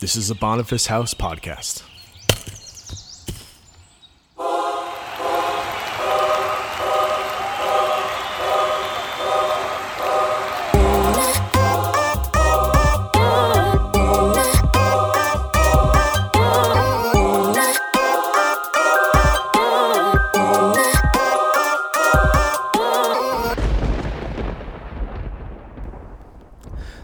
[0.00, 1.82] This is a Boniface House podcast.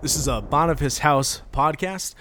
[0.00, 2.14] This is a Boniface House podcast.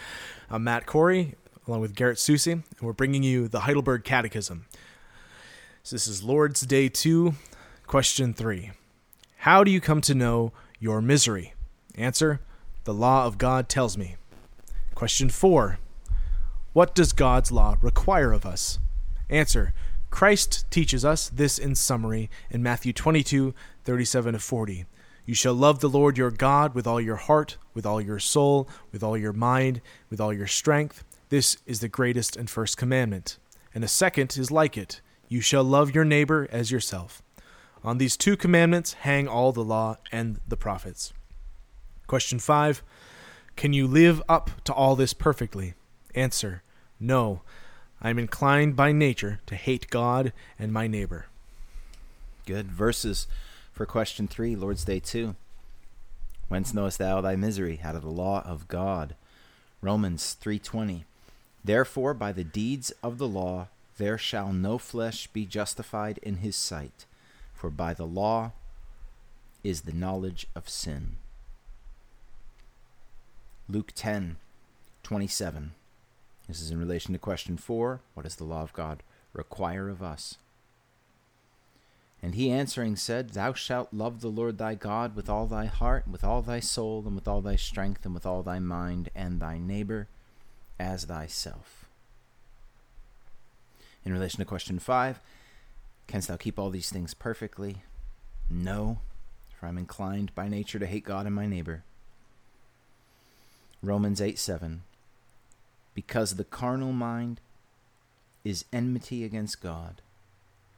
[0.50, 1.36] I'm Matt Corey,
[1.68, 4.66] along with Garrett Susi, and we're bringing you the Heidelberg Catechism.
[5.84, 7.34] So this is Lord's Day 2,
[7.86, 8.72] question 3.
[9.40, 11.54] How do you come to know your misery?
[11.96, 12.40] Answer
[12.86, 14.16] The law of God tells me.
[14.96, 15.80] Question 4.
[16.72, 18.80] What does God's law require of us?
[19.30, 19.74] Answer
[20.12, 23.54] Christ teaches us this in summary in Matthew 22
[23.84, 24.86] 37 to 40.
[25.28, 28.70] You shall love the Lord your God with all your heart, with all your soul,
[28.94, 31.04] with all your mind, with all your strength.
[31.28, 33.38] This is the greatest and first commandment.
[33.76, 37.22] And a second is like it You shall love your neighbor as yourself.
[37.84, 41.12] On these two commandments hang all the law and the prophets.
[42.08, 42.82] Question 5
[43.58, 45.74] Can you live up to all this perfectly?
[46.16, 46.64] Answer
[47.02, 47.42] No.
[48.02, 51.26] I am inclined by nature to hate God and my neighbor.
[52.46, 52.72] Good.
[52.72, 53.28] Verses
[53.78, 55.36] for question three, Lord's Day 2.
[56.48, 57.80] Whence knowest thou thy misery?
[57.84, 59.14] Out of the law of God.
[59.82, 61.04] Romans 3.20.
[61.64, 63.68] Therefore by the deeds of the law
[64.00, 67.06] there shall no flesh be justified in his sight,
[67.54, 68.52] for by the law
[69.64, 71.18] is the knowledge of sin.
[73.70, 75.70] Luke 10.27.
[76.48, 78.02] This is in relation to question four.
[78.16, 79.04] What does the law of God
[79.34, 80.40] require of us?
[82.22, 86.06] And he answering said, Thou shalt love the Lord thy God with all thy heart,
[86.06, 89.10] and with all thy soul, and with all thy strength, and with all thy mind,
[89.16, 90.08] and thy neighbor
[90.80, 91.86] as thyself.
[94.04, 95.20] In relation to question five,
[96.08, 97.84] canst thou keep all these things perfectly?
[98.50, 99.00] No,
[99.60, 101.84] for I'm inclined by nature to hate God and my neighbor.
[103.84, 104.82] Romans 8 7.
[105.94, 107.40] Because the carnal mind
[108.44, 110.02] is enmity against God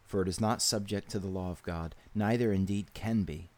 [0.09, 3.49] for it is not subject to the law of God, neither indeed can be.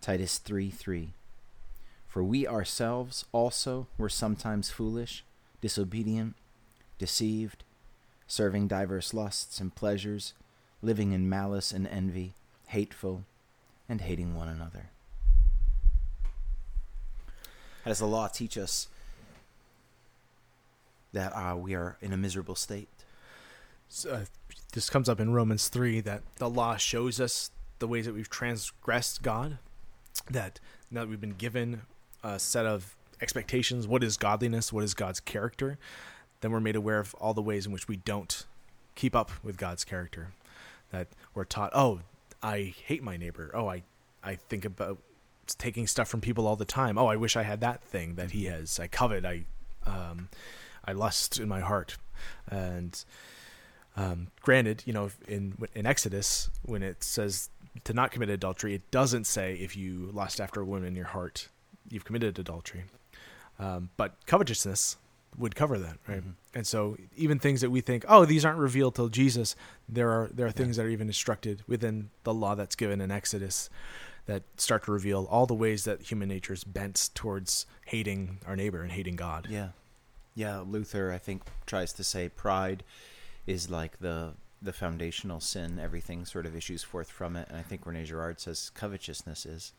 [0.00, 1.10] Titus 3 3.
[2.06, 5.24] For we ourselves also were sometimes foolish,
[5.60, 6.36] disobedient,
[6.96, 7.64] deceived,
[8.28, 10.32] serving diverse lusts and pleasures,
[10.80, 12.34] living in malice and envy,
[12.68, 13.24] hateful,
[13.88, 14.90] and hating one another.
[17.82, 18.86] How does the law teach us
[21.12, 22.88] that uh, we are in a miserable state?
[24.10, 24.24] Uh,
[24.72, 28.30] this comes up in Romans 3 that the law shows us the ways that we've
[28.30, 29.58] transgressed God,
[30.30, 31.82] that now that we've been given
[32.22, 35.78] a set of expectations what is godliness, what is God's character,
[36.40, 38.46] then we're made aware of all the ways in which we don't
[38.94, 40.28] keep up with God's character.
[40.90, 42.00] That we're taught, oh,
[42.42, 43.50] I hate my neighbor.
[43.54, 43.82] Oh, I,
[44.22, 44.98] I think about
[45.58, 46.96] taking stuff from people all the time.
[46.96, 48.78] Oh, I wish I had that thing that he has.
[48.78, 49.24] I covet.
[49.24, 49.44] I,
[49.86, 50.28] um,
[50.84, 51.98] I lust in my heart,
[52.48, 53.04] and
[53.96, 57.50] um, granted, you know, in in Exodus, when it says
[57.84, 61.06] to not commit adultery, it doesn't say if you lust after a woman in your
[61.06, 61.48] heart,
[61.88, 62.84] you've committed adultery.
[63.58, 64.96] Um, but covetousness
[65.38, 66.20] would cover that, right?
[66.20, 66.30] Mm-hmm.
[66.54, 69.54] And so, even things that we think, oh, these aren't revealed till Jesus,
[69.88, 70.84] there are there are things yeah.
[70.84, 73.70] that are even instructed within the law that's given in Exodus
[74.26, 78.54] that start to reveal all the ways that human nature is bent towards hating our
[78.54, 79.46] neighbor and hating God.
[79.50, 79.68] Yeah,
[80.34, 80.60] yeah.
[80.60, 82.82] Luther, I think, tries to say pride
[83.46, 85.78] is like the the foundational sin.
[85.78, 89.72] Everything sort of issues forth from it, and I think Rene Girard says covetousness is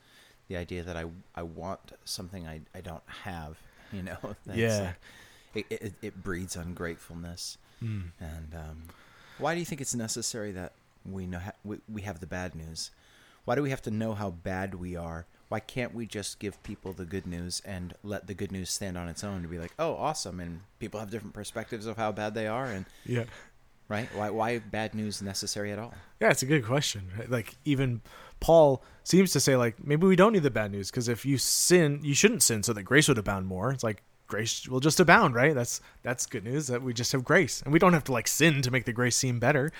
[0.47, 1.05] the idea that I
[1.35, 3.57] I want something I I don't have.
[3.93, 4.17] You know,
[4.53, 4.93] yeah.
[5.53, 7.57] Like, it, it, it breeds ungratefulness.
[7.83, 8.11] Mm.
[8.21, 8.83] And um,
[9.37, 10.71] why do you think it's necessary that
[11.05, 12.91] we know ha- we, we have the bad news?
[13.43, 15.25] Why do we have to know how bad we are?
[15.49, 18.97] Why can't we just give people the good news and let the good news stand
[18.97, 22.13] on its own to be like, oh, awesome, and people have different perspectives of how
[22.13, 23.25] bad they are, and yeah,
[23.87, 24.07] right?
[24.15, 25.93] Why why bad news necessary at all?
[26.19, 27.09] Yeah, it's a good question.
[27.27, 28.01] Like even
[28.39, 31.37] Paul seems to say like maybe we don't need the bad news because if you
[31.37, 33.71] sin, you shouldn't sin so that grace would abound more.
[33.71, 35.53] It's like grace will just abound, right?
[35.53, 38.27] That's that's good news that we just have grace and we don't have to like
[38.27, 39.71] sin to make the grace seem better.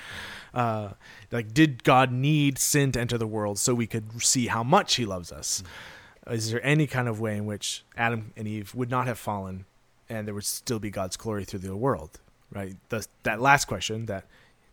[0.54, 0.90] Uh,
[1.32, 4.96] like did God need sin to enter the world so we could see how much
[4.96, 5.64] He loves us?
[5.64, 6.34] Mm-hmm.
[6.34, 9.66] Is there any kind of way in which Adam and Eve would not have fallen
[10.08, 12.20] and there would still be God's glory through the world?
[12.52, 12.76] Right?
[12.90, 14.26] The, that last question that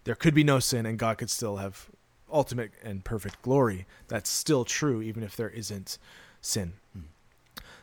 [0.04, 1.88] there could be no sin and God could still have
[2.32, 3.86] ultimate and perfect glory.
[4.08, 5.98] That's still true, even if there isn't
[6.40, 6.74] sin.
[6.96, 7.04] Mm.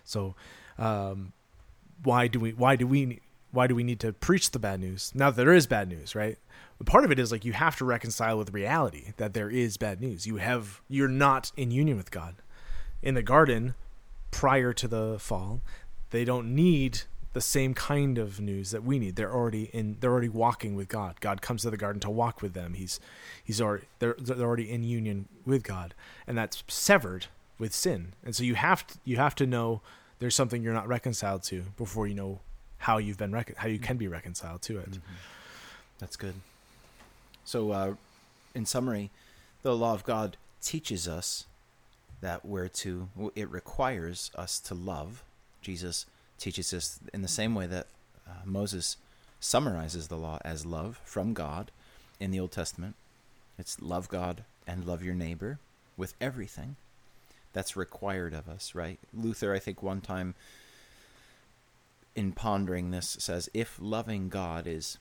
[0.04, 0.36] So,
[0.78, 1.34] um,
[2.04, 3.20] why do we why do we
[3.52, 6.14] why do we need to preach the bad news now that there is bad news
[6.14, 6.38] right
[6.78, 9.78] but part of it is like you have to reconcile with reality that there is
[9.78, 12.36] bad news you have you're not in union with god
[13.02, 13.74] in the garden
[14.30, 15.62] prior to the fall
[16.10, 17.04] they don't need
[17.36, 20.88] the same kind of news that we need they're already in they're already walking with
[20.88, 23.00] god god comes to the garden to walk with them he's
[23.44, 25.94] he's already they're, they're already in union with god
[26.26, 27.28] and that's severed
[27.60, 29.82] with sin and so you have to you have to know
[30.20, 32.40] there's something you're not reconciled to before you know
[32.86, 34.92] how you've been rec- how you can be reconciled to it.
[34.92, 35.16] Mm-hmm.
[36.00, 36.36] That's good.
[37.44, 37.96] So, uh,
[38.54, 39.12] in summary,
[39.64, 41.46] the law of God teaches us
[42.22, 43.10] that we're to.
[43.36, 45.24] It requires us to love.
[45.62, 46.06] Jesus
[46.38, 47.88] teaches us in the same way that
[48.28, 48.98] uh, Moses
[49.40, 51.72] summarizes the law as love from God
[52.20, 52.96] in the Old Testament.
[53.58, 55.60] It's love God and love your neighbor
[55.98, 56.76] with everything.
[57.54, 59.00] That's required of us, right?
[59.14, 60.36] Luther, I think, one time
[62.16, 64.98] in pondering this says if loving God is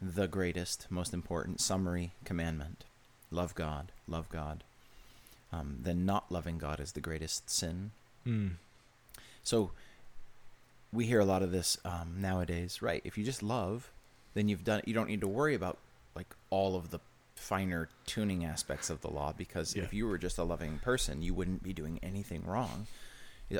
[0.00, 2.84] the greatest, most important summary commandment,
[3.30, 4.64] love God, love God,
[5.52, 7.92] um, then not loving God is the greatest sin.
[8.26, 8.52] Mm.
[9.44, 9.72] So
[10.92, 13.00] we hear a lot of this um, nowadays, right?
[13.04, 13.90] If you just love,
[14.34, 14.82] then you've done.
[14.84, 15.78] You don't need to worry about
[16.14, 17.00] like all of the
[17.34, 19.82] finer tuning aspects of the law because Yeah.
[19.84, 22.86] if you were just a loving person, you wouldn't be doing anything wrong.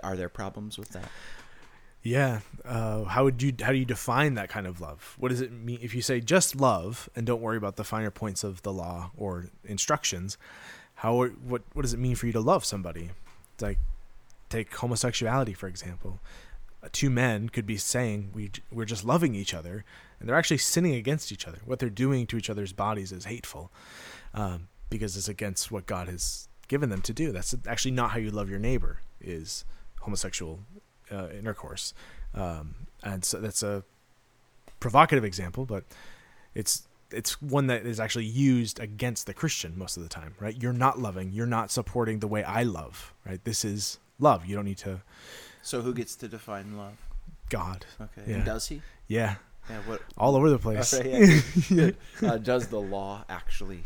[0.02, 1.10] Are there problems with that?
[2.02, 2.40] Yeah.
[2.64, 5.14] Uh, how would you how do you define that kind of love?
[5.18, 8.10] What does it mean if you say just love and don't worry about the finer
[8.10, 10.36] points of the law or instructions?
[10.96, 13.10] How what what does it mean for you to love somebody?
[13.54, 13.78] It's like
[14.48, 16.20] take homosexuality for example.
[16.90, 19.84] Two men could be saying we we're just loving each other,
[20.18, 21.58] and they're actually sinning against each other.
[21.64, 23.70] What they're doing to each other's bodies is hateful,
[24.34, 27.30] um, because it's against what God has given them to do.
[27.30, 29.00] That's actually not how you love your neighbor.
[29.20, 29.64] Is
[30.00, 30.60] homosexual
[31.10, 31.94] uh, intercourse,
[32.34, 32.74] um,
[33.04, 33.84] and so that's a
[34.80, 35.84] provocative example, but
[36.54, 40.60] it's it's one that is actually used against the Christian most of the time, right?
[40.60, 43.42] You're not loving, you're not supporting the way I love, right?
[43.44, 44.46] This is love.
[44.46, 45.02] You don't need to
[45.62, 46.94] So who gets to define love?
[47.48, 48.36] God, Okay, Yeah.
[48.36, 48.82] and does he?
[49.08, 49.36] yeah,
[49.70, 49.80] Yeah.
[49.86, 50.02] What?
[50.18, 50.92] all over the place.
[50.94, 51.96] Okay, yeah, good, good.
[52.30, 53.84] Uh, does the law actually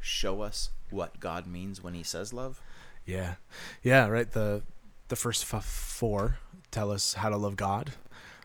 [0.00, 2.60] show us what God means when He says love?
[3.04, 3.34] Yeah,
[3.82, 4.30] yeah, right.
[4.30, 4.62] The
[5.08, 6.38] the first f- four
[6.70, 7.92] tell us how to love God,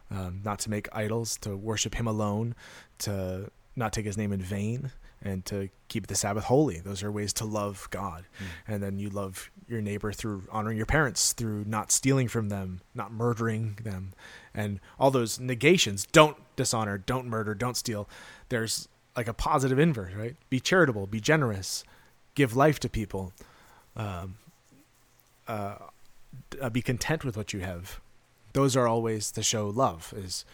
[0.10, 2.56] um, not to make idols, to worship Him alone,
[3.00, 4.92] to not take His name in vain,
[5.22, 6.80] and to keep the Sabbath holy.
[6.80, 8.26] Those are ways to love God.
[8.68, 12.82] And then you love your neighbor through honoring your parents, through not stealing from them,
[12.96, 14.14] not murdering them,
[14.54, 16.06] and all those negations.
[16.12, 18.10] Don't dishonor, don't murder, don't steal.
[18.50, 20.36] There's like a positive inverse, right?
[20.50, 21.84] Be charitable, be generous,
[22.36, 23.34] give life to people.
[23.96, 24.36] Um,
[25.48, 25.76] uh,
[26.62, 28.00] uh, be content with what you have.
[28.54, 30.14] Those are all ways to show love.
[30.16, 30.46] Is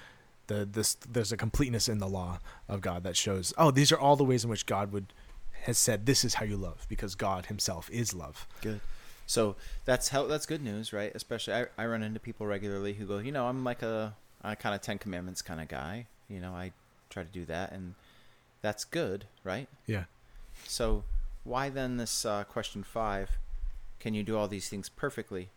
[0.48, 4.00] the this there's a completeness in the law of God that shows oh these are
[4.00, 5.14] all the ways in which God would
[5.64, 8.48] has said this is how you love because God Himself is love.
[8.62, 8.80] Good.
[9.26, 11.12] So that's how that's good news, right?
[11.14, 14.56] Especially I, I run into people regularly who go, you know, I'm like a I
[14.56, 16.08] kind of Ten Commandments kind of guy.
[16.30, 16.72] You know, I
[17.10, 17.96] try to do that, and
[18.62, 19.68] that's good, right?
[19.86, 20.06] Yeah.
[20.66, 21.04] So
[21.44, 23.38] why then this uh, question five?
[24.00, 25.50] Can you do all these things perfectly?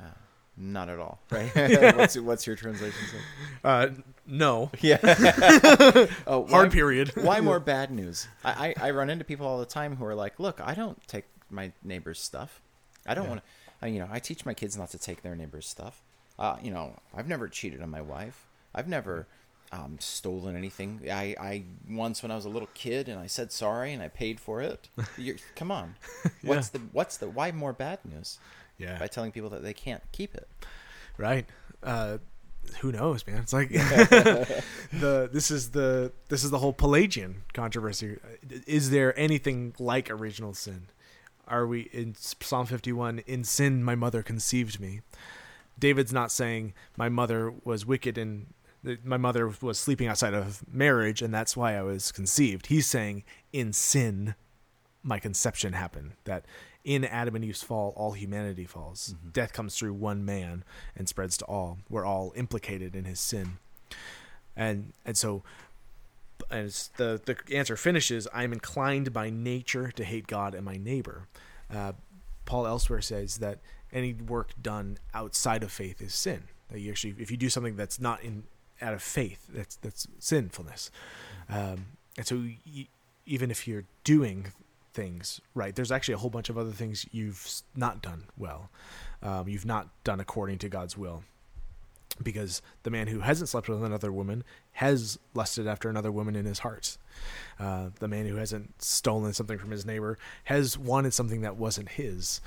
[0.00, 0.14] Uh,
[0.56, 1.50] not at all, right?
[1.96, 3.18] what's, what's your translation say?
[3.64, 3.88] Uh,
[4.26, 4.70] no.
[4.80, 4.98] Yeah.
[6.26, 7.12] oh, Hard why- period.
[7.16, 8.26] why more bad news?
[8.44, 11.00] I, I, I run into people all the time who are like, look, I don't
[11.08, 12.60] take my neighbor's stuff.
[13.06, 13.30] I don't Yeah.
[13.30, 13.42] want
[13.82, 16.02] to, you know, I teach my kids not to take their neighbor's stuff.
[16.38, 18.46] Uh, you know, I've never cheated on my wife.
[18.74, 19.26] I've never
[19.72, 21.00] um, stolen anything.
[21.10, 24.08] I, I once when I was a little kid and I said sorry and I
[24.08, 24.88] paid for it.
[25.16, 25.94] You're, come on,
[26.42, 28.38] what's the what's the why more bad news
[28.82, 28.98] Yeah.
[28.98, 30.48] by telling people that they can't keep it?
[31.18, 31.46] right.
[31.82, 32.18] Uh
[32.80, 33.38] who knows man?
[33.38, 38.18] It's like the this is the this is the whole pelagian controversy.
[38.66, 40.88] Is there anything like original sin?
[41.48, 45.00] Are we in psalm 51 in sin my mother conceived me.
[45.78, 48.46] David's not saying my mother was wicked and
[49.04, 52.66] my mother was sleeping outside of marriage and that's why i was conceived.
[52.66, 54.34] He's saying in sin
[55.02, 56.12] my conception happened.
[56.24, 56.44] That
[56.84, 59.14] in adam and eve's fall all humanity falls.
[59.32, 60.64] Death comes through one man
[60.96, 61.78] and spreads to all.
[61.88, 63.58] We're all implicated in his sin.
[64.56, 65.42] And and so
[66.50, 71.28] as the the answer finishes i'm inclined by nature to hate god and my neighbor.
[71.72, 71.92] Uh,
[72.44, 73.58] paul elsewhere says that
[73.92, 76.44] any work done outside of faith is sin.
[76.70, 78.44] That you actually if you do something that's not in
[78.80, 80.90] out of faith that's that's sinfulness.
[81.48, 81.86] Um,
[82.16, 82.36] and so
[82.66, 82.88] y-
[83.24, 84.52] even if you're doing
[84.92, 88.70] things right there's actually a whole bunch of other things you've not done well
[89.22, 91.22] um, you've not done according to god's will
[92.22, 96.44] because the man who hasn't slept with another woman has lusted after another woman in
[96.44, 96.96] his heart.
[97.58, 101.88] Uh, the man who hasn't stolen something from his neighbor has wanted something that wasn't
[101.90, 102.40] his.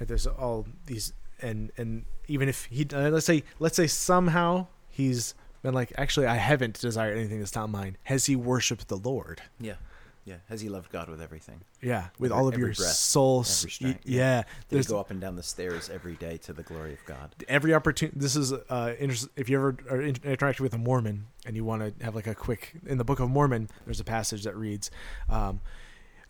[0.00, 5.34] There's all these, and and even if he, uh, let's say, let's say somehow he's
[5.62, 7.96] been like, actually, I haven't desired anything that's not mine.
[8.04, 9.42] Has he worshipped the Lord?
[9.58, 9.74] Yeah.
[10.28, 10.36] Yeah.
[10.48, 11.60] Has he loved God with everything?
[11.80, 13.44] Yeah, with Every- all of your breath, soul.
[13.80, 14.42] yeah, yeah.
[14.68, 17.34] Did go up and down the stairs every day to the glory of God?
[17.48, 18.18] every opportunity.
[18.18, 21.64] This is uh, inter- if you ever are in- interacting with a Mormon and you
[21.64, 24.54] want to have like a quick in the Book of Mormon, there's a passage that
[24.56, 24.90] reads,
[25.30, 25.60] um,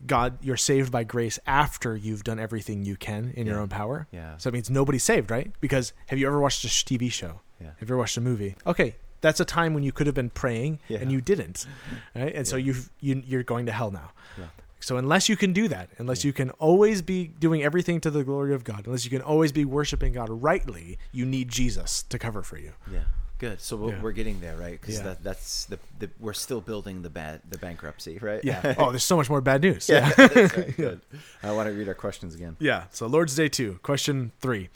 [0.06, 4.06] "God, you're saved by grace after you've done everything you can in your own power."
[4.12, 4.36] Yeah.
[4.36, 5.52] So it means nobody's saved, right?
[5.60, 7.40] Because have you ever watched a TV show?
[7.60, 7.68] Yeah.
[7.78, 8.54] Have you ever watched a movie?
[8.66, 10.98] Okay, that's a time when you could have been praying Yeah.
[10.98, 11.66] and you didn't,
[12.14, 12.34] right?
[12.34, 12.64] And so Yeah.
[12.66, 14.12] you've, you you're going to hell now.
[14.38, 14.44] Yeah.
[14.80, 18.22] So unless you can do that, unless you can always be doing everything to the
[18.22, 22.18] glory of God, unless you can always be worshiping God rightly, you need Jesus to
[22.18, 22.72] cover for you.
[22.92, 23.00] Yeah.
[23.38, 23.60] Good.
[23.60, 24.02] So we're, Yeah.
[24.02, 24.80] we're getting there, right?
[24.80, 25.02] Because Yeah.
[25.04, 28.40] that, that's the, the we're still building the bad the bankruptcy, right?
[28.44, 28.74] Yeah.
[28.78, 29.88] oh, there's so much more bad news.
[29.88, 30.12] yeah.
[30.16, 30.26] Yeah.
[30.56, 30.76] right.
[30.76, 31.00] Good.
[31.42, 32.56] I want to read our questions again.
[32.60, 32.84] Yeah.
[32.90, 34.68] So Lord's Day 2, question 3.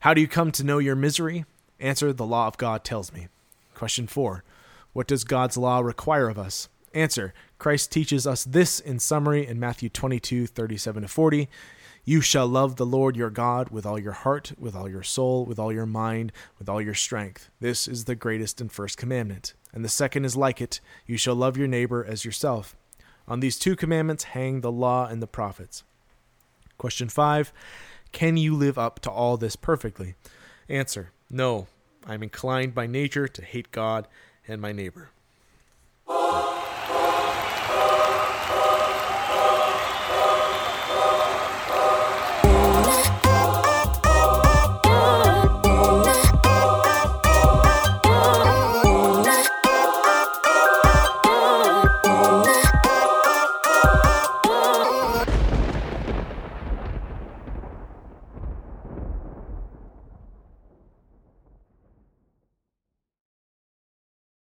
[0.00, 1.44] How do you come to know your misery?
[1.78, 3.28] Answer, the law of God tells me.
[3.80, 4.44] Question 4.
[4.92, 6.68] What does God's law require of us?
[6.92, 11.48] Answer, Christ teaches us this in summary in Matthew 22, 37 to 40.
[12.04, 15.46] You shall love the Lord your God with all your heart, with all your soul,
[15.46, 17.48] with all your mind, with all your strength.
[17.58, 19.54] This is the greatest and first commandment.
[19.72, 22.76] And the second is like it you shall love your neighbor as yourself.
[23.26, 25.84] On these two commandments hang the law and the prophets.
[26.76, 27.50] Question 5
[28.12, 30.16] Can you live up to all this perfectly?
[30.68, 31.66] Answer No.
[32.06, 34.08] I'm inclined by nature to hate God
[34.48, 35.10] and my neighbor.